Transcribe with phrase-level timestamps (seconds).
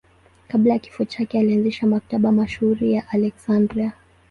[0.47, 3.93] Kabla ya kifo chake alianzisha Maktaba mashuhuri ya Aleksandria.